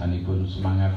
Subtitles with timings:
[0.00, 0.96] kersanipun semangat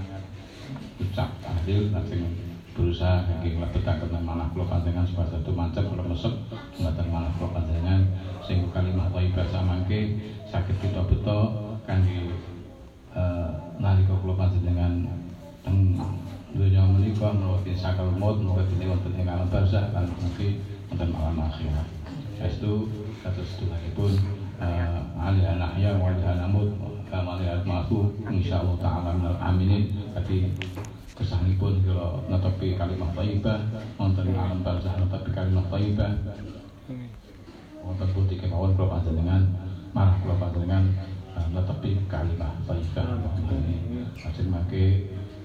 [0.95, 2.23] ucap tahlil lajeng
[2.71, 6.31] berusaha kangge nglebetaken manah kula panjenengan satu mancep kula mesep
[6.79, 8.07] mboten manah kula panjenengan
[8.47, 11.39] sing kalimah thayyibah samangke saged kita beto
[11.83, 12.31] kangge
[13.11, 15.03] eh, nalika kula panjenengan
[15.67, 15.99] teng
[16.55, 21.87] dunya menika menawi sakal maut mugi wonten ing alam barzah lan mugi wonten alam akhirat.
[22.39, 22.87] Saestu
[23.19, 23.51] kados
[24.63, 29.93] uh, ali anahya wa ali anamut ali atmatu insyaallah taala minal aminin.
[30.17, 30.49] Tapi
[31.13, 33.69] kesanipun kula netepi kalimat thayyibah
[34.01, 36.09] wonten alam barzah netepi kalimat thayyibah
[37.85, 39.45] wonten putih kemawon kula panjenengan
[39.93, 40.89] marah kula panjenengan
[41.37, 43.05] uh, netepi kalimat thayyibah.
[44.13, 44.83] Lajeng mangke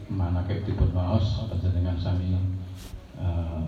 [0.08, 2.32] manake dipun waos panjenengan sami
[3.20, 3.60] uh,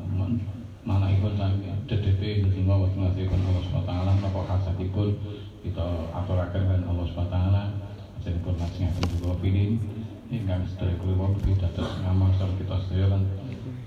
[0.80, 5.12] manahipun sami DDP ndedonga wonten ngatipun Allah taala menapa khasatipun
[5.60, 7.89] kita aturaken kan Allah Subhanahu
[8.20, 9.80] wa taala ajenipun lajengaken juga pilih
[10.28, 13.22] ingkang sedaya kula mugi dados ngamangsa kita sedaya lan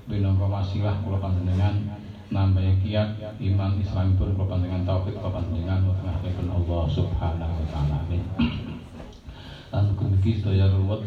[0.09, 1.75] minangka wasilah kula panjenengan
[2.33, 7.95] nambah kiat iman Islamipun kula panjenengan tauhid kula panjenengan ngatipun Allah Subhanahu wa taala.
[8.09, 8.21] Amin.
[9.69, 11.05] Lan mugi sedaya ruwet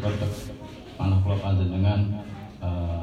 [1.02, 2.22] anak kula panjenengan
[2.62, 3.02] uh,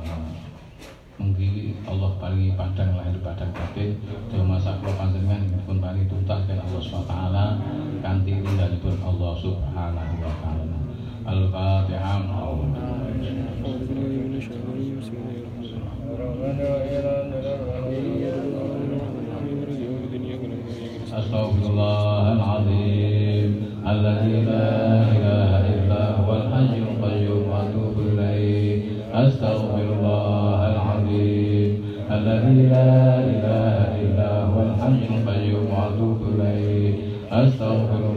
[1.21, 4.01] mungkin Allah paling padang lahir padang batin.
[4.29, 7.13] Dalam masa kula panjenengan pun paling tuntas kan Allah SWT
[8.01, 8.41] kanthi
[8.81, 10.77] pun Allah Subhanahu wa taala.
[11.23, 12.19] Al-Fatihah
[21.13, 23.49] Astaghfirullahaladzim.
[23.83, 24.63] Alladzi la
[25.13, 29.72] ilaha illa huwal hayyul qayyum wa atubu ilaih Astaghfirullahaladzim
[32.73, 36.93] لا إله إلا هو الحي القيوم أتوب إليه.
[37.31, 38.12] أستغفر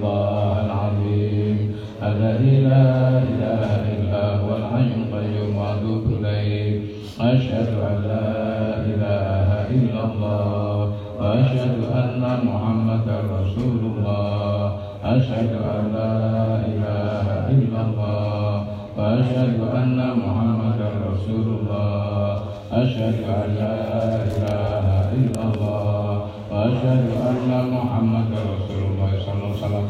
[19.27, 22.41] وأشهد أن محمدا رسول الله
[22.73, 23.75] أشهد أن لا
[24.23, 24.87] إله
[25.19, 26.31] إلا الله.
[26.51, 29.87] وأشهد أن محمدا رسول الله صلى الله عليه وسلم.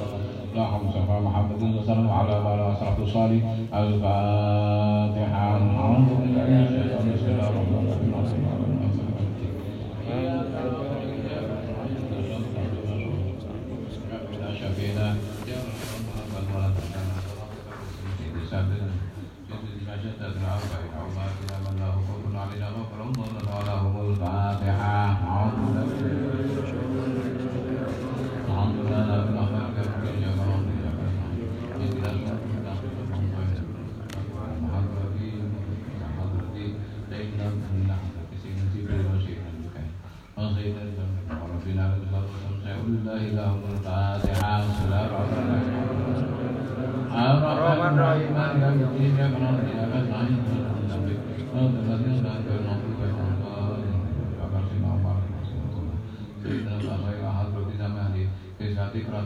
[0.56, 3.42] اللهم صل على محمد وسلم وعلى آله وصحبه وسلم.
[3.76, 5.48] الفاتحة.
[5.76, 7.04] أعوذ بالله من الشيطان.
[7.12, 7.28] بسم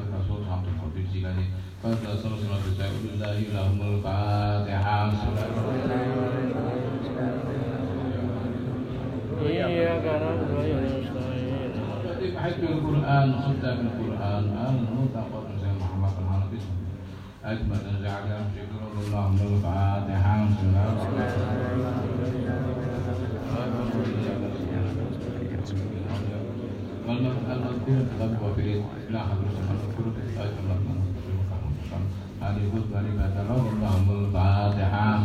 [0.09, 1.47] المسعود عبد القادر الجيلاني
[1.83, 4.99] فاذا صلى الله عليه وسلم يقول لله اللهم الفاتحة.
[9.41, 11.73] إياك نعبد وإياك نستعين.
[12.43, 14.45] حفظ القرآن خدام القرآن.
[14.67, 16.59] آمن وتقبل سيدنا محمد الحنفي
[17.45, 20.35] أجمل جعل شكر اللهم الفاتحة.
[20.45, 21.29] بسم الله الرحمن
[24.05, 24.50] الرحيم.
[27.10, 28.82] والمذكور تقوى في
[29.14, 30.54] لا حضر المذكور في الآية
[32.42, 35.20] هذه خطبة لبعد اللهم الفاتحة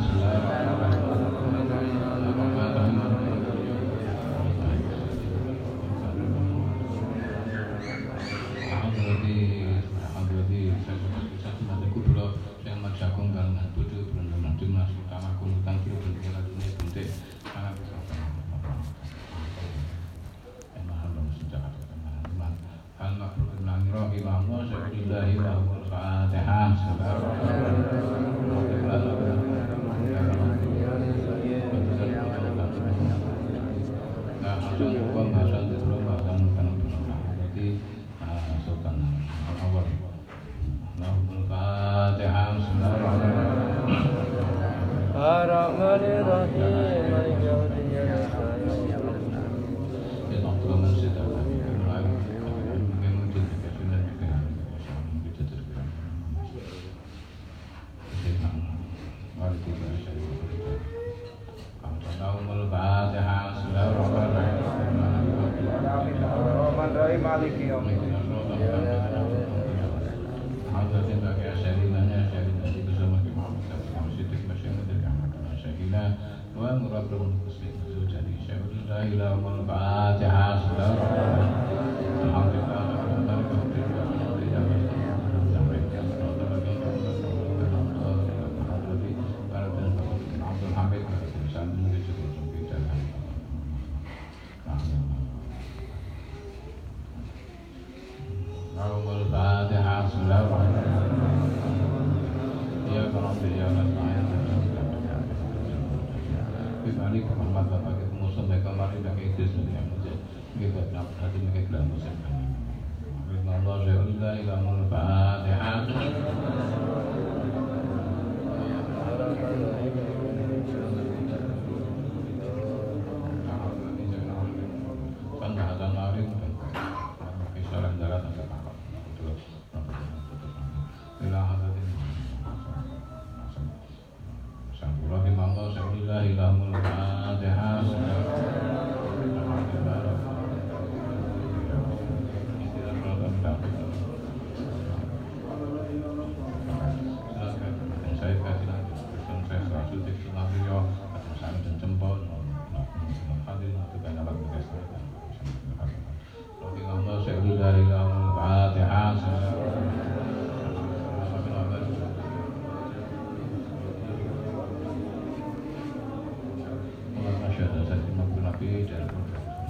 [168.66, 169.06] Nabi dan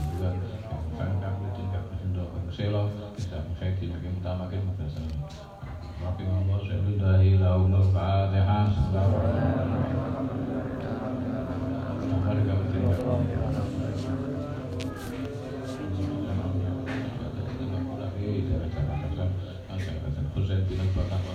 [0.07, 0.31] juga
[0.95, 2.87] kami kami tingkat bersendoh kami selo
[3.19, 5.27] kita saya tidak kami utama kami bersendoh.
[5.99, 6.95] Rapi Allah selalu
[7.43, 8.71] launul fatihah.
[12.23, 12.99] Mari kami tingkat.
[20.55, 21.34] kita tidak bakal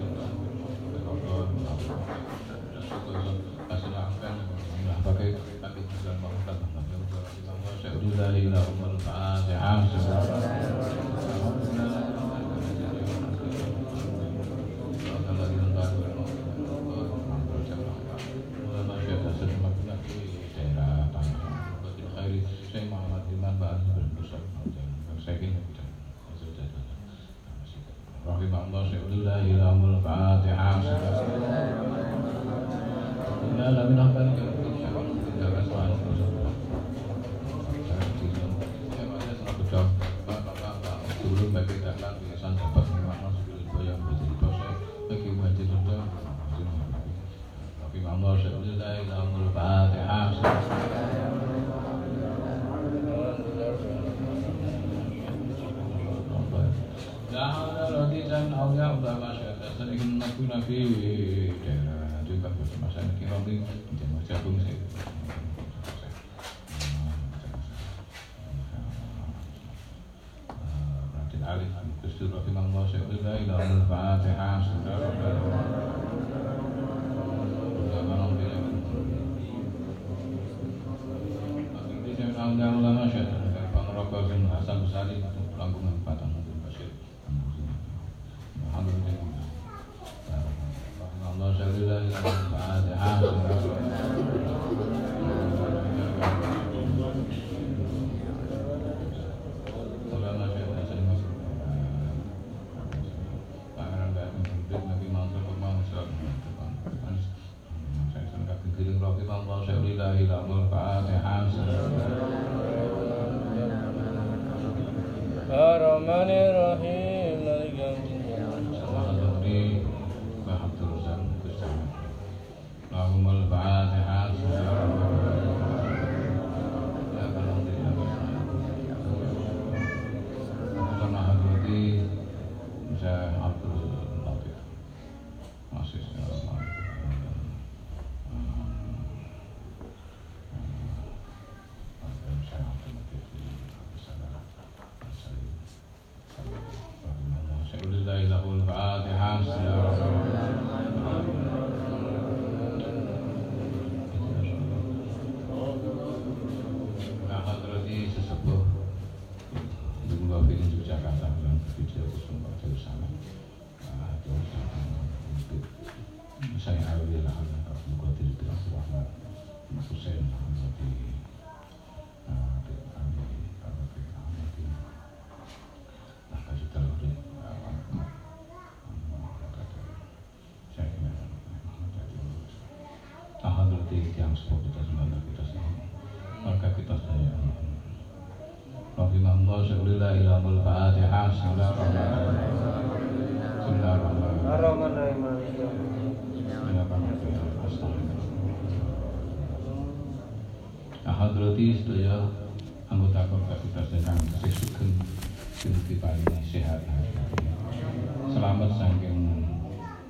[208.31, 209.47] Selamat saking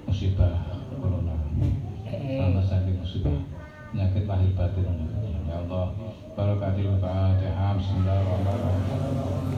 [0.09, 0.65] musibah
[0.97, 1.35] Corona.
[2.09, 3.60] Selamat saking musibah
[3.91, 4.87] penyakit lahir batin
[5.51, 5.91] ya Allah
[6.31, 9.51] barokatil fatihah bismillahirrahmanirrahim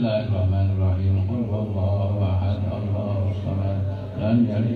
[0.00, 1.14] الله الرحمن الرحيم.
[1.28, 3.78] قل هو الله أحد الله الصمد
[4.20, 4.69] لم يلد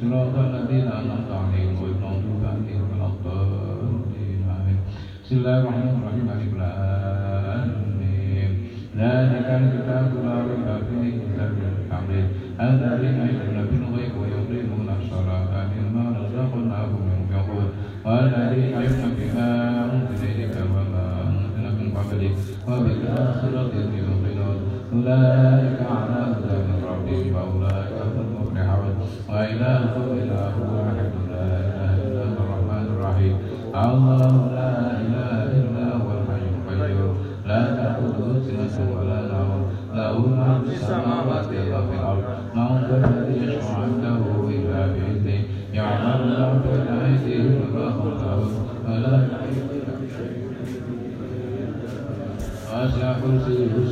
[0.00, 4.78] صراط الذين أنعمت عليهم غير المغضوب عليهم ولا الضالين آمين
[5.24, 6.52] بسم الله الرحمن الرحيم ألف
[8.96, 11.52] ذلك الكتاب لا ريب فيه كتاب
[11.90, 12.26] حميد
[12.60, 17.68] الذين يؤمنون بالغيب ويقيمون الصلاة مما رزقناهم ينفقون
[18.04, 19.48] والذين يؤمنون بما
[19.84, 22.32] أنزل إليك وما أنزل من قبلك
[22.68, 24.56] وبالآخرة هم يوقنون
[24.92, 27.79] أولئك على هدى من ربهم وأولئك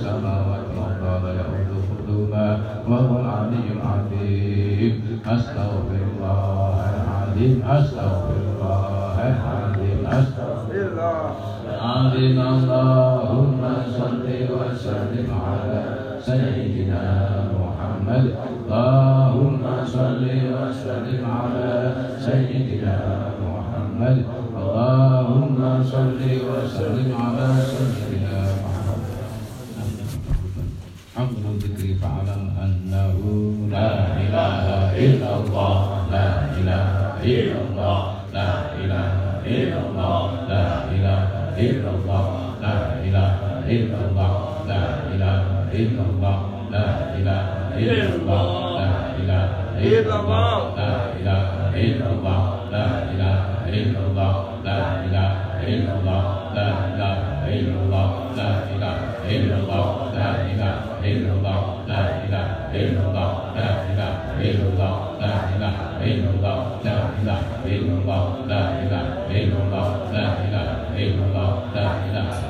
[0.09, 9.58] السماوات والأرض يعود خدما وهو العلي العظيم أستغفر الله العظيم أستغفر الله العظيم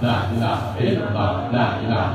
[0.00, 1.99] la ilaha illallah la.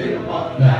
[0.00, 0.79] Ele.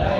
[0.00, 0.19] Hey,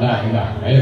[0.00, 0.81] Đà Đà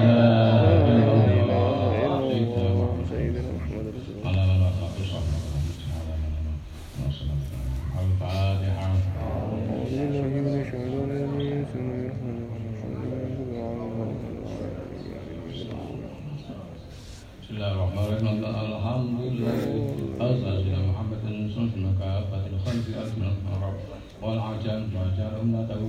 [20.43, 21.21] صادنا محمد
[21.55, 23.79] سنة كافة الخمس ألف من الحرب.
[24.21, 25.81] والعجل وعجل أمته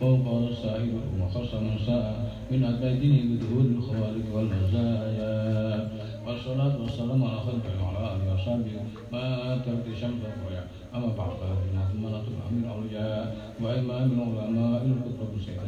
[0.00, 5.34] فوق السائل وخص من ساء من أبدين بذهول الخوارج والمزايا.
[6.26, 8.76] والصلاة والسلام على خلق وعلى آله وصحبه.
[9.12, 10.62] ما ترك شمس الرؤيا
[10.94, 13.08] أما بعد فإن ثم نطلب أمير وإما
[13.62, 15.58] وإمام العلماء الكتب سيد الشيخ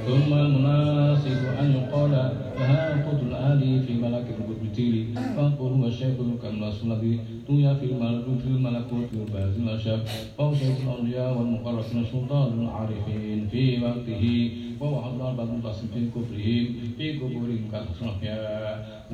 [0.06, 2.10] ثم المناسب أن يقال
[2.58, 8.46] لها قد الآلي في ملك القدتيل فانقر هو الشيخ كالناس الذي تويا في الملكوت في
[8.48, 10.00] الملكوت والباز الأشب
[10.38, 16.66] وهو شيخ الأولياء والمقربين سلطان العارفين في وقته وهو حضر أربعة متصل في كفرهم
[16.98, 18.38] في كفرهم كالصحيا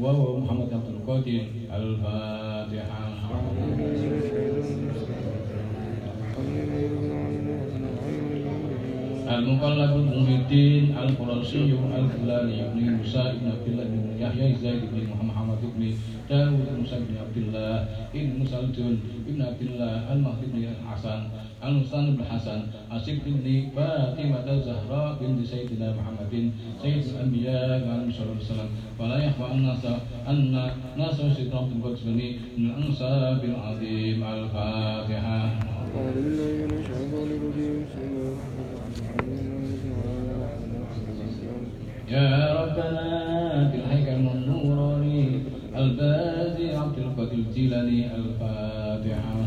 [0.01, 1.43] وهو محمد عبد القادر
[1.77, 3.09] الفاتحة
[9.30, 15.84] المقلب المهدين القرشي الفلاني بن موسى بن عبد الله بن يحيى زيد بن محمد بن
[16.30, 21.22] داود بن موسى بن عبد الله بن مسلم بن عبد الله المهدي بن الحسن
[21.64, 22.60] المسلم بن حسن
[22.92, 26.52] عصيب بن فاطمة الزهراء بنت سيدنا محمد
[26.84, 29.46] سيد الأنبياء عليه الصلاة والسلام ولا يخفى
[30.28, 30.52] أن
[30.98, 32.20] ناس أن سيدنا عبد القدس بن
[32.58, 35.40] من الأنصاب العظيم الفاتحة
[42.10, 45.40] يا ربنا في الهيكل النوراني
[45.78, 49.38] البازي عبد القادر الجيلاني الفاتحة.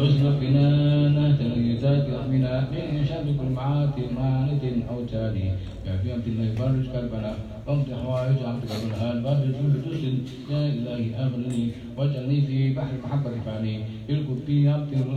[0.00, 5.46] واجعل كنانة لذات أمنا من شر كل معات مانة أو تالي
[5.86, 7.32] يعفي أمت الله فرج كربنا
[7.66, 10.02] واقضي حوائج عبدك بالهان بارج بجس
[10.50, 11.64] يا إلهي أغنني
[11.96, 13.74] واجعلني في بحر محبة فاني.
[14.08, 14.38] يلقب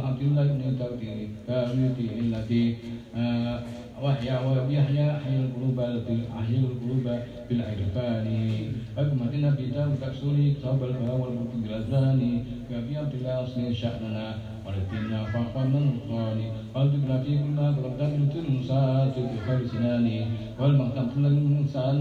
[0.08, 2.76] عبد الله ابن تغديري فأميتي إلا آه، في
[4.04, 5.80] وحيا ويحيى أحيا القلوب
[6.40, 7.06] أحيا القلوب
[7.50, 8.28] بالعرفان
[8.98, 12.44] أكملنا بدار تكسري كتاب الهوى والمكتب الأذان.
[12.70, 14.28] كفي عبد الله شأننا
[14.66, 18.84] ولكنا فخر من الخاني قلبنا في كل غرفة تنسى
[19.36, 20.18] بخير سناني
[20.60, 21.98] والمختم كل إنسان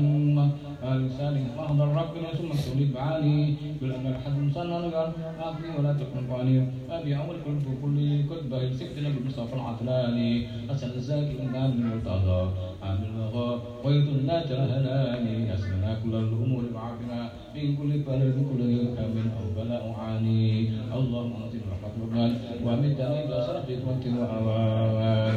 [0.82, 3.54] لسان محضر ربنا ثم سولي بعاني.
[3.80, 6.56] بالأمر الحد صنع نقر أخي ولا تكن قاني.
[6.90, 7.96] أبي أول كل كل
[8.30, 10.30] كتبه سكتنا بالمصطفى العطلاني
[10.70, 11.54] أسأل الزاكي من
[11.92, 12.42] المرتضى
[12.82, 13.50] عن الغى
[13.84, 15.54] ويطلنا جهلاني.
[15.54, 17.20] أسلنا كل الأمور وعافنا
[17.54, 18.62] من كل فرد كل
[18.98, 22.28] هم أو بلاء عاني اللهم أنزل رحمة الله
[22.64, 25.36] ومن دائما صرفت وقت وأوان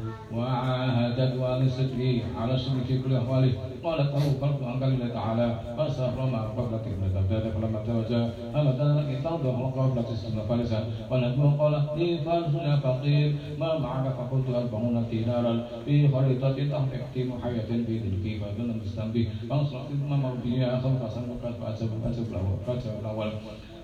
[0.35, 3.53] وعاهدت والي صدقي على الصدق في كل أحواله.
[3.83, 5.47] قالت له فرق عن الله تعالى.
[5.77, 10.79] فاستغفر مع قبلة ابن بغداد فلما توجه أمدا لك توضع قبلة السنة فارسا
[11.11, 13.35] ونبوه قال لي فارس يا فقير.
[13.59, 15.53] ما معك؟ فقلت أربعون دينارا.
[15.85, 21.89] في خريطة تحت اختيم حياة في ذلك فدون مستنبه فانصرفت ثم مرضيها خلف سنوات فأسب
[22.05, 23.31] أسب له فأسب الأول.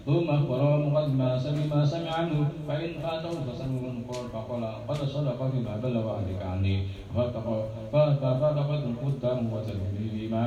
[0.07, 6.05] ثم أخبر مقدما سمع سمع عنه فإن فاته فسأله قال فقال قد صدق فيما بلغ
[6.17, 6.83] عليك عني
[7.93, 10.45] فالتفت القدام وزني ما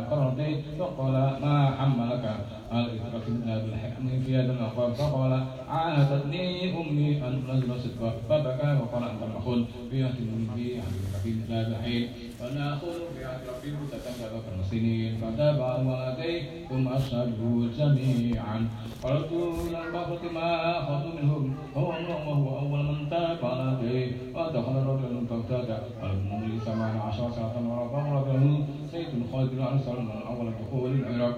[0.00, 0.40] أقررت
[0.78, 2.24] فقال ما حملك
[2.72, 9.22] على إثرة بالحكم في هذا المقام فقال عاهدتني أمي أن نزل صدقا فبكى وقال أنت
[9.22, 10.14] المخل في أهل
[10.56, 12.08] في أهل في ذات حين
[12.42, 18.69] ونأخذ في أهل الحبيب تكلم فلسطيني فتابع واتي ثم اشهدوا جميعا.
[19.01, 20.49] فرجل البخت ما
[20.79, 26.89] اخذوا منهم هو نوم وهو أول من تاب على يديه ودخل رجل فاغتدى المؤمن سمع
[27.07, 31.37] عشر سنه ورفع رجله سيد خالد بن انصار سلمان أول دخول العراق.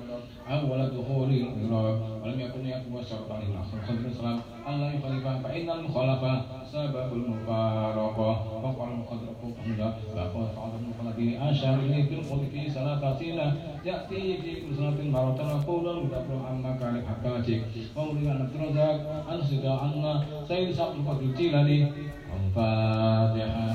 [0.51, 5.71] أول دخول العراق ولم يكن يكتب الشرط عليه الأخر خضر السلام أن لا يخالف فإن
[5.71, 6.43] المخالفة
[6.73, 8.31] سبب المفارقة
[8.65, 9.29] وقال المخضر
[9.65, 15.11] حمد فقال سعد بن خلد أشار إليه بالقول في ثلاثة سنة يأتي في كل سنة
[15.11, 17.63] مرة يقول المدبر عن مكان حكاتك
[17.97, 21.93] قولي أن الرزاق أنصت أن سيد سعد القدر الجيلاني
[22.37, 23.75] الفاتحة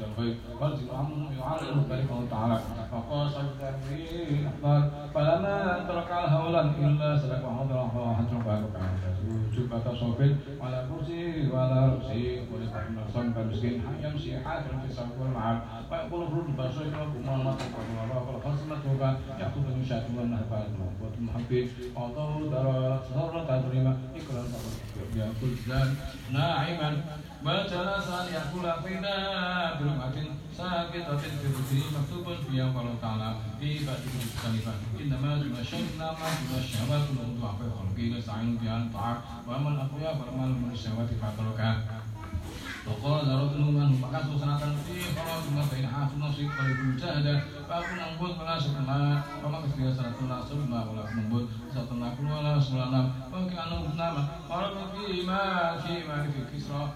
[0.00, 2.60] الغيب والزم عمه يعلم ذلك تعالى
[2.92, 8.74] فقاس الكافرين أحبار فلما ترك هولا إلا سلك وحضر وحضر بارك
[9.56, 15.58] جبة صوفين على كرسي وعلى رأسه ولقد نصن كمسكين يمشي حافر في سوق المعاد
[15.90, 22.40] ويقول فرد بصير وكما ما تقول الله فالخصمة يأخذ من شاة والنهبات وقوة المحبين وعطاه
[22.52, 24.46] درى سهرة تدريما إكرام
[25.16, 25.94] يأكل زان
[26.32, 26.90] ناعما
[27.44, 28.66] وجلس أن يأكل
[29.90, 30.14] فينا برمعة
[30.56, 37.02] ساكتة في الركن مكتوب فيها قال تعالى في بأس مختلفة إنما جمشنا ما جمع الشهوات
[37.18, 41.84] موضوع في خلقه نستعين بها الطاعة وأما الأقوياء فالمال من الشهوات فأتركها
[42.86, 48.38] وقال رجل منهم فكسر سنة في خراج ما بين حاف نصيب قريب المجاهدة فأكون أنبوت
[48.40, 54.16] ولا شكنا وما كسر سنة لا سبب ولا أنبوت سنة كل ولا سلام وكأنه نام
[54.50, 54.64] قال
[54.94, 56.88] فيما فيما في كسرى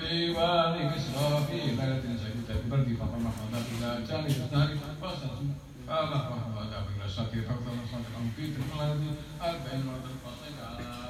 [0.00, 4.68] في وادي كسرى في ليلة سجدة البرد فقام حضر إلى جانب النار
[5.02, 5.50] فسجد
[5.88, 9.04] فما فهم هذا إلى الشاكر فقدر صادق في تلك الأرض
[9.42, 11.08] أربعين مرة فصيد على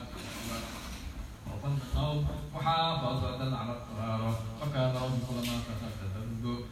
[1.53, 6.72] وفن النوم محافظة على الطهارة فكان ربك لما كسرت تدب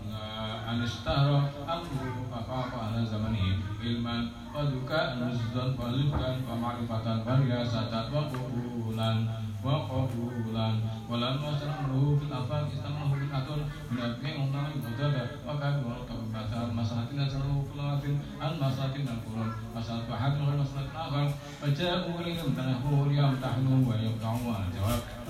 [0.70, 3.44] أن اشتهر أمره فخاف على زمنه
[3.84, 4.16] علما
[4.54, 9.12] وذكاء نزلا ولدا ومعرفة ورياسة وقبولا
[9.64, 10.68] وقبولا
[11.10, 16.16] ولما استعمله في الآفاق استعمله في الأتون من أبناء الله المعتادة وكان ورقة
[16.80, 18.04] مسألة نزله في الأرض
[18.40, 21.26] عن مسألة القرون مسألة أحد غير مسألة آخر
[21.62, 25.00] فجاءوا إلى امتنحوا ليمتحنوا ويبدعوا على الجواب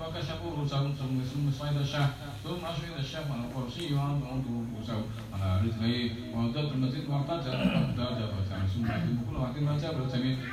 [0.00, 0.92] فكشفوه رسل
[1.32, 2.08] ثم صعد الشاه
[2.44, 7.50] ثم أشعر الشاه على الكرسي وعن عنده رسل على رجليه وهدت المزيد وقتل
[7.98, 8.20] قد
[8.74, 8.86] ثم
[9.30, 9.94] كل واحد ما جاب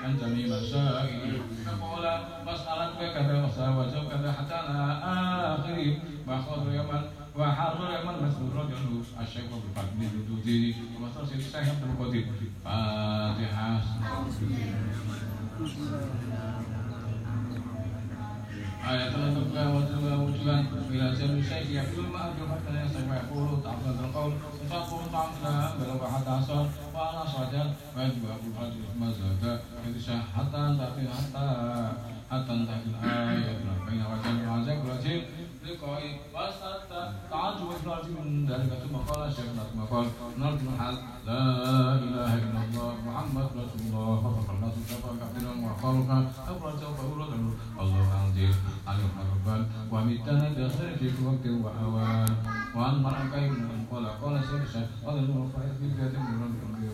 [0.05, 2.05] أنت ميم السائل فقال
[2.47, 10.05] مسألة كذا وساوى كذا حتى أنا آخر وأخذ يوما وحرر يوما مثل الرجل الشيخ بفضل
[10.15, 12.25] الدودين ومثل الشيخ عبد القدير
[12.65, 13.81] فاتحة
[18.90, 24.32] آية تبقى وتبقى وجلا إلى جل الشيخ يقول ما أدري حتى يسمع يقول تعبد القول
[24.70, 27.62] فتقول طعمنا بلغ حتى عصر وأنا صعدا
[27.96, 29.60] ويجب أبو الحج ما زاد
[30.36, 31.44] حتى تأتي حتى
[32.30, 35.22] حتى انتهت الآية بين وجل وعزك رجل
[35.67, 36.11] لقائي.
[36.33, 36.91] وأسألت
[37.31, 40.05] تعجب إفراج من ذلك ثم قال الشيخ ثم قال
[40.39, 40.97] نرجو الحل
[41.27, 41.41] لا
[42.05, 44.15] إله إلا الله محمد رسول الله.
[44.25, 46.19] فقط الناس كفى كثيرا وخلقا
[46.51, 47.31] أفرج فأولد
[47.81, 48.55] الله عزيز
[48.87, 49.61] عليم ربان
[49.91, 52.31] ومتنا بخير في وقت وأوان.
[52.75, 54.71] وعن مرأة من قال قال الشيخ
[55.05, 56.51] قال المرفع في بيت من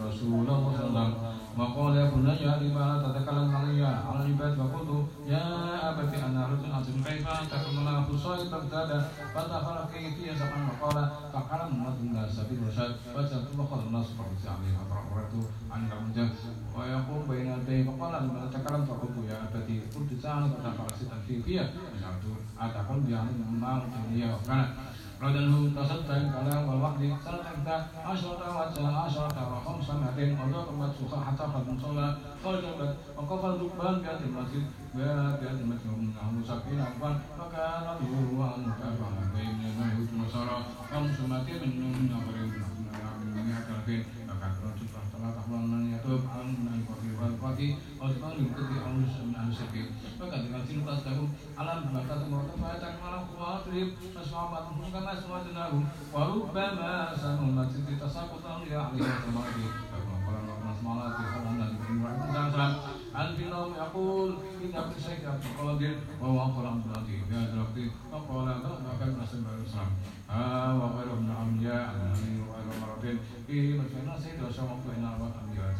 [0.07, 5.06] رسول الله صلى الله عليه وسلم وقال يا بني لما تتكلم علي على العباد فقلت
[5.26, 5.44] يا
[5.90, 8.90] أبت أنا رجل عظيم كيف تكون له صائب بغداد
[9.34, 15.32] فدخل كيفية سبحانه وقال فقال محمد الناس سبيل الرشاد فجعلت وقال الناس فقلت عليه فقرأت
[15.72, 16.28] عن الرجل
[16.78, 22.24] ويقوم بين يديه فقال لما تكلم فقلت يا أبتي قلت تعالى فدخل ستة كيفية فجعلت
[22.60, 23.30] أتقل يعني
[23.60, 23.82] ما
[24.12, 24.68] هي وكانت
[25.22, 27.68] رجله تصدق الكلام والوحد صدقت
[28.04, 32.06] عشرة وجه عشرة وخمس مئتين وضربت سخا حتى قد صلى
[32.44, 34.64] فرجبت وقف الركبان بيد المسجد
[35.40, 40.56] بيد المسجد منه سبعين ألفا فكان الظهور عن متابعة بين يهود ونصارى
[40.90, 42.36] خمس مئتين من نفر
[43.34, 48.94] من أكلفين فكان رجل فاحتمل تحمل من يتوب عن من الفقير والفقير وزمان يبتدي عن
[49.28, 49.86] من أهل السبيل
[50.20, 51.28] فكذلك تلك لهم
[51.62, 53.88] على البكاة مرتفعة على خواطرهم
[54.20, 55.84] نسمع بعضهم كما سمعتناهم
[56.14, 62.76] وربما سموا المسجد تساقطا لأهله وسماته فكما قال الله نسمع الله في خلال النبي محمد
[63.14, 64.30] عن في النوم يقول
[64.64, 67.78] إن عبد الشيخ عبد القادر وهو أخر عبد اللطيف في هذا الوقت
[68.12, 68.54] فقال لا
[68.86, 69.90] ما كان نسمع الإسلام
[70.30, 75.74] ها وغير ابن عمياء عن النبي وغير مرتين فيه مثل سيد وسمع بين أربعة أنبياء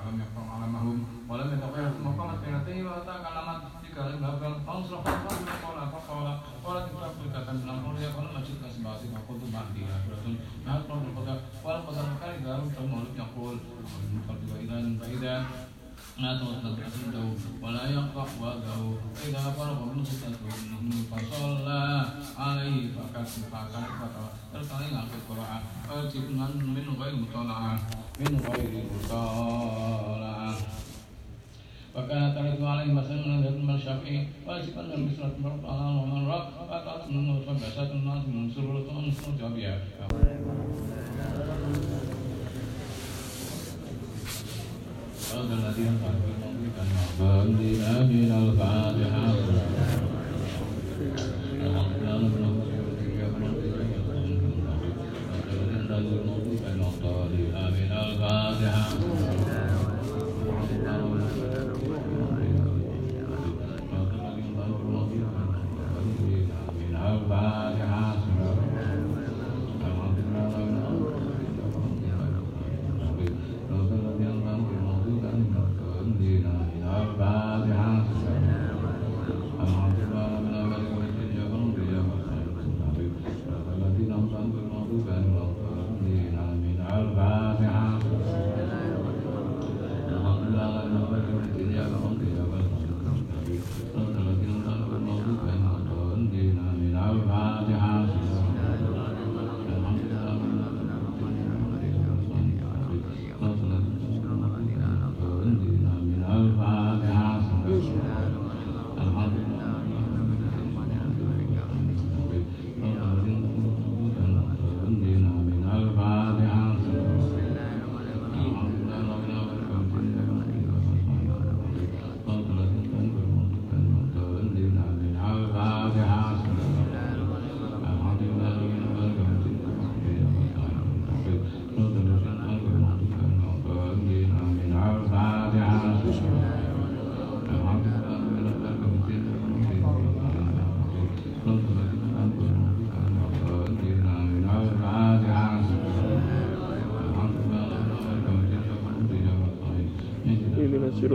[0.00, 0.98] falam yakra alamahum
[1.28, 6.32] wa lam yataqir maqamat qiratihi wa ata kalamat dikala babal fansrafa qala qala qala
[6.64, 10.34] qala qala qulatan lam qawliya qala masjid kasbati wa qultu mahdi ratun
[10.64, 13.68] ma qala qala qala qala qala qala qala qala qala qala qala qala
[14.16, 15.69] qala qala qala
[16.15, 20.47] Nah terus nanti asli jauh Wala yang kak wadahu Ida para pemilu kita tuh
[21.11, 22.07] Fasola
[22.39, 27.75] Alaihi Fakat Fakat Fakat Terkali ngakit Quran Wajib dengan Min ghairi mutala'a
[28.15, 30.55] Min ghairi mutala'a
[31.95, 37.07] وكان ترد عليه مثلا من ابن الشافعي واجبا من بسرة مرض على ومن رب فقالت
[37.07, 42.08] من فبعثت الناس من سرورة أنصر جابيا هذا الذي
[58.05, 59.18] الفاتحة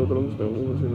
[0.06, 0.95] otro, un segundo,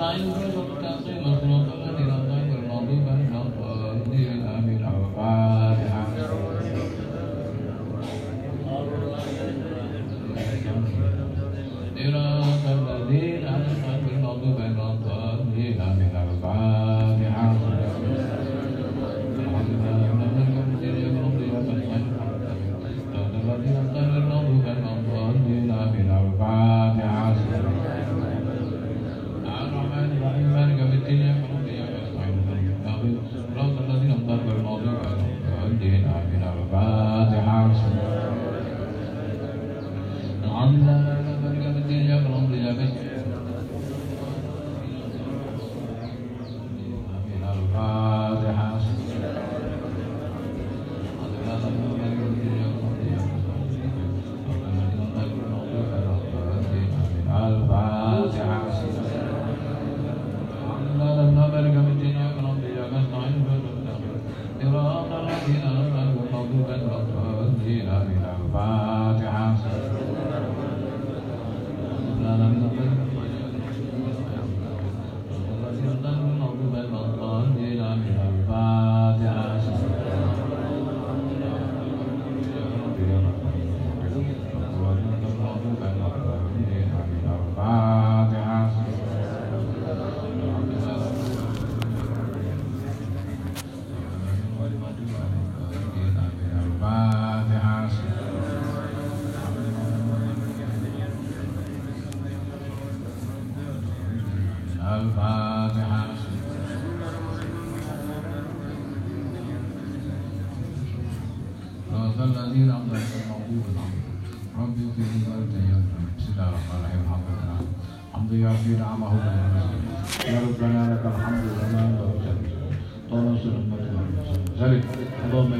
[0.00, 0.69] Thank you.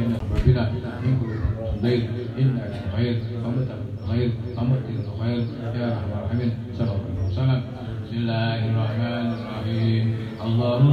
[0.00, 0.64] من بنا
[1.04, 1.20] منه
[1.76, 2.02] الليل
[2.38, 3.14] إنك غير
[3.46, 3.66] أمة
[4.10, 4.80] غير أمة
[5.20, 5.40] غير
[5.80, 7.60] يا رحمن الرحيم صلى الله عليه وسلم
[8.04, 10.04] بسم الله الرحمن الرحيم
[10.44, 10.90] اللهم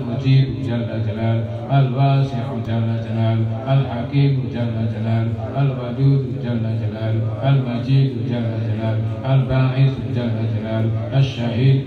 [0.00, 3.38] المجيد جل جلال الواسع جل جلال
[3.68, 5.26] الحكيم جل جلال
[5.58, 8.98] الودود جل جلال المجيد جل جلال
[9.32, 11.82] الباعث جل جلال الشهيد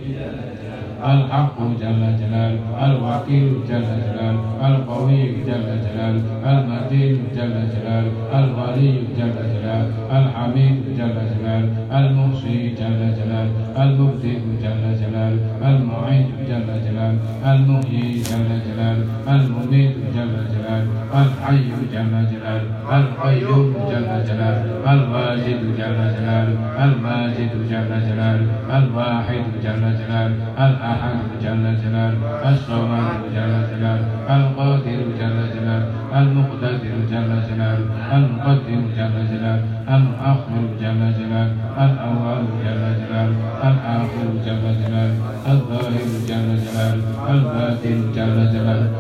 [1.04, 2.56] الحق جل جلال
[2.86, 4.36] الوكيل جل جلال
[4.68, 13.02] القوي جل جلال المدين جل جلال الولي جل جلال جلال الحميد جل جلال المحصي جل
[13.18, 17.16] جلال المبدئ جل جلال المعيد جل جلال
[17.46, 18.98] المحيي جل جلال
[19.28, 20.86] المميت جل جلال
[21.22, 21.64] الحي
[21.94, 22.62] جل جلال
[22.98, 24.58] القيوم جل جلال
[24.94, 26.50] الواجد جل جلال
[26.84, 28.40] الماجد جل جلال
[28.78, 32.14] الواحد جل جلال الاحد جل جلال
[32.46, 35.84] الصمد جل جلال القادر جل جلال
[36.16, 37.82] المقتدر جل جلال
[38.14, 41.53] المقدم جل جلال المؤخر جل جلاله
[41.85, 43.37] الأول جل جلاله
[43.69, 45.17] الآخر جل جلاله
[45.53, 48.91] الظاهر جل جلاله الباطن جل جلاله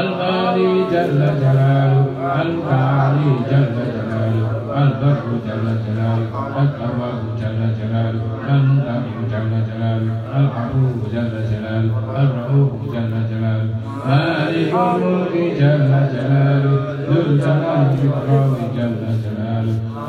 [0.00, 2.06] الغالي جل جلاله
[2.42, 4.48] المتعالي جل جلاله
[4.82, 6.26] البر جل جلاله
[6.62, 13.68] التواب جل جلاله المنتقم جل جلاله العفو جل جلاله الرؤوف جل جلاله
[14.08, 19.17] مالك الملك جل جلاله ذو الجلال والإكرام جل جلاله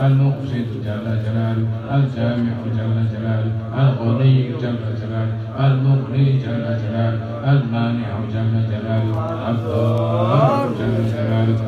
[0.07, 5.35] المقصد جل جلاله الجامع جل جلاله الغني جل جلاله
[5.67, 7.21] المغني جل جلاله
[7.53, 11.61] المانع جل جلاله الضار جل جلاله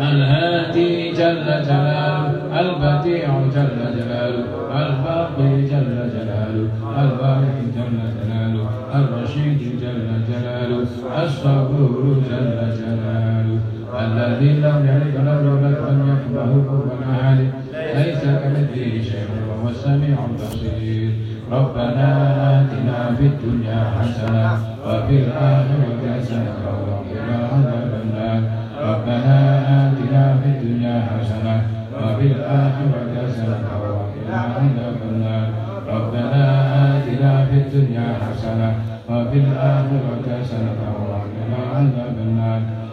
[0.00, 4.44] الهادي جل جلاله البديع جل جلاله
[4.82, 6.68] الباقي جل جلاله
[7.02, 10.86] البارك جل جلاله الرشيد جل جلاله
[11.24, 13.60] الصبور جل جلاله
[13.98, 17.38] الذي لم يلد ولم يولد ولم يكن له كفوا أحد.
[17.96, 21.10] ليس كمثله شيء وهو السميع البصير.
[21.52, 22.08] ربنا
[22.60, 24.52] آتنا في الدنيا حسنة
[24.86, 26.54] وفي الآخرة حسنة
[26.86, 28.42] وقنا عذاب النار.
[28.80, 29.36] ربنا
[29.80, 31.56] آتنا في الدنيا حسنة
[31.94, 35.46] وفي الآخرة حسنة وقنا عذاب النار.
[35.88, 36.44] ربنا
[36.86, 38.70] آتنا في الدنيا حسنة
[39.10, 40.80] وفي الآخرة حسنة
[41.10, 42.60] وقنا عذاب النار.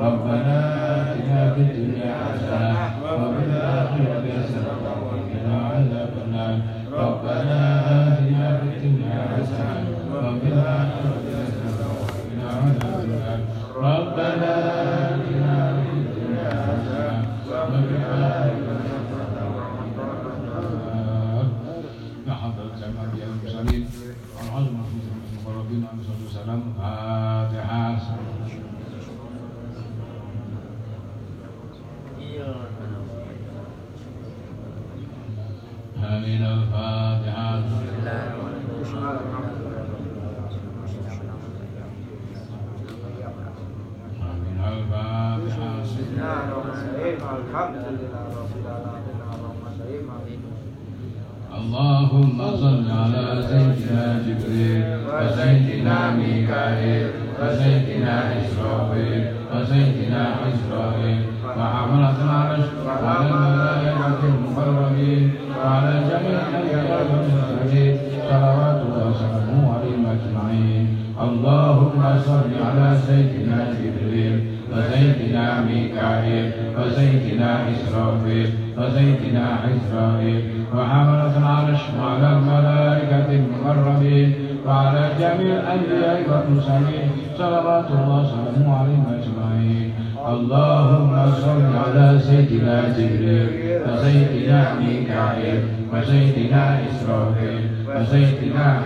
[0.00, 0.58] ربنا
[1.02, 2.72] آتنا في الدنيا حسنة
[3.02, 4.22] وفي الآخرة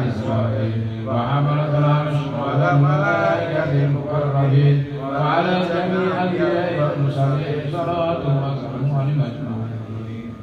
[0.09, 9.21] إسرائيل وحملة العرش وعلى الملائكة المقربين وعلى جميع الأنبياء والمرسلين صلاة وسلام عليهم.
[9.21, 10.33] أجمعين.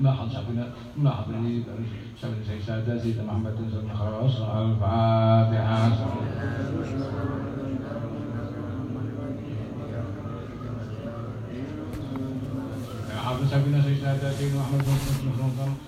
[0.00, 0.66] لاحظ شيخنا
[1.02, 1.62] لاحظ لي
[2.20, 5.90] شيخ سادة زيد محمد بن زيد خلاص الفاتحة.
[13.24, 15.87] حافظ شيخنا سيدنا محمد بن زيد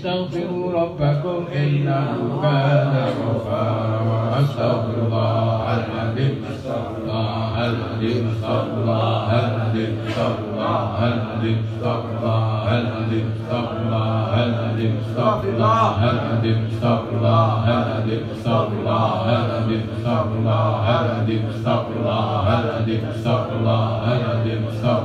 [0.00, 10.44] استغفروا ربكم إنه كان غفارا أستغفر الله العظيم أستغفر الله العظيم أستغفر الله العظيم أستغفر
[10.52, 18.76] الله العظيم أستغفر الله العظيم أستغفر الله العظيم أستغفر الله العظيم أستغفر الله العظيم أستغفر
[18.78, 24.99] الله العظيم أستغفر الله العظيم أستغفر الله العظيم أستغفر الله العظيم أستغفر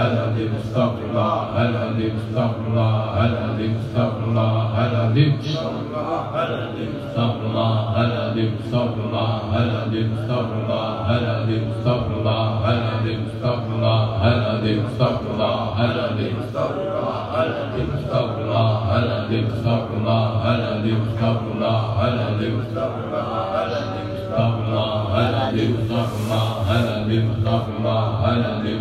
[0.00, 5.86] هل عظيم استغفر الله هل عظيم استغفر الله هل عظيم استغفر الله هل عظيم استغفر
[5.86, 11.60] الله هل عظيم استغفر الله هل عظيم استغفر الله هل عظيم استغفر الله هل عظيم
[11.70, 17.50] استغفر الله هل عظيم استغفر الله هل عظيم استغفر الله هل عظيم استغفر الله هل
[17.50, 23.28] عظيم استغفر الله هل عظيم استغفر الله هل عظيم استغفر الله هل عظيم استغفر الله
[23.60, 28.79] هل عظيم استغفر الله هل عظيم استغفر الله هل عظيم استغفر الله هل عظيم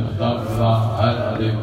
[1.10, 1.59] a,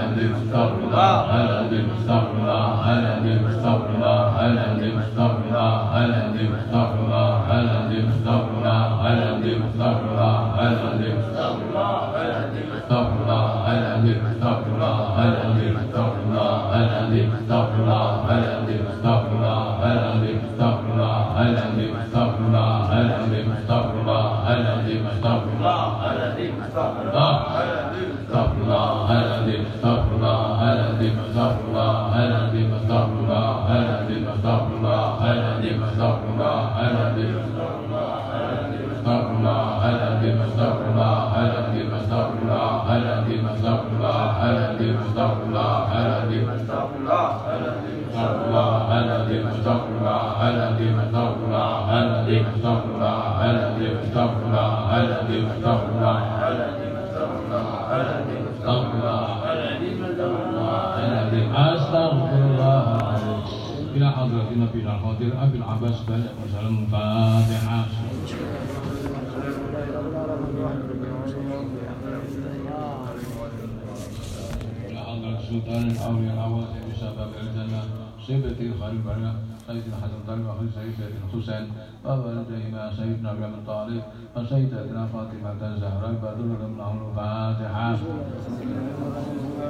[0.00, 0.92] هلا للمستغفر
[1.32, 2.50] هلا للمستغفر
[2.86, 4.02] هلا للمستغفر
[4.40, 5.56] هلا للمستغفر
[5.94, 7.12] هلا للمستغفر
[7.50, 8.68] هلا للمستغفر
[9.02, 10.18] هلا للمستغفر
[10.58, 11.78] هلا للمستغفر
[12.16, 13.28] هلا للمستغفر
[13.66, 14.69] هلا للمستغفر
[65.22, 67.84] القدير أبي العباس بن وسلم الفاتحة
[74.88, 77.82] إلى حضرة سلطان الأولياء العواصم بسبب الجنة.
[78.26, 79.34] سيبة الخليل برنا
[79.66, 80.98] سيد الحسن طالب أخي سيد
[81.34, 81.66] الحسين.
[82.04, 84.02] ووالديهما سيدنا بن طالب.
[84.36, 87.98] وسيدتنا فاطمة الزهراء بدر لهم الفاتحة
[88.72, 89.68] لعل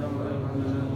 [0.64, 0.90] الجميع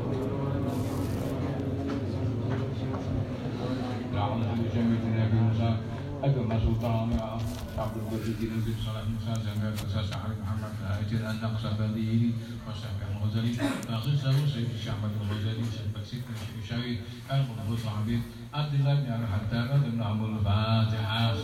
[4.15, 5.61] ദ്രാവണത്തിൽ വിഷയത്തിന് അഭിമുഖ
[6.27, 7.11] المسلطان
[7.79, 12.23] عبد الوجيد بن صلاح موسى زنجر مساس علي محمد هاجر النقص بنديين
[12.67, 13.53] وشعب الغزالي
[13.89, 16.95] باقي سامو سيد الشعب الغزالي شبك سيد الشيشاوي
[17.33, 18.23] المنهض صعبين
[18.55, 21.35] عبد الله بن عمر حتى بن عمر الفاتحة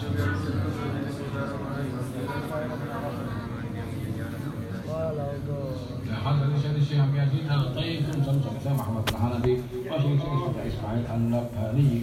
[6.25, 9.55] حضر الشيخ الشيخ عبد العزيز الطيب ثم سمسم محمد الحلبي
[9.91, 12.03] وشيخ الشيخ اسماعيل النبهاني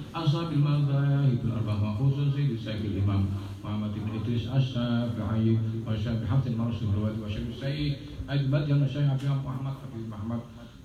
[0.15, 3.25] أصحاب المذاهب الأربعة وخصوصا سيد الشيخ الإمام
[3.63, 5.57] محمد بن إدريس الشافعي
[5.87, 7.93] والشافعي حفظ المرسل الرواد والشيخ السيد
[8.29, 10.39] أجمد الشيخ عبد محمد حفيظ محمد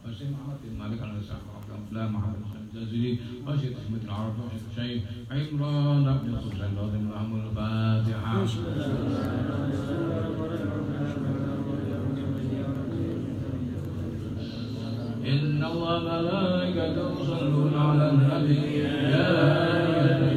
[0.05, 1.37] والشيخ محمد بن مالك على الشيخ
[1.73, 7.17] عبد الله محمد بن الجزري والشيخ أحمد العربي والشيخ الشيخ عمران بن حسين رضي الله
[7.17, 8.47] عنه الفاتحة
[15.27, 18.79] إن الله ملائكته يصلون على النبي.
[18.79, 19.27] يا
[19.87, 20.36] أيها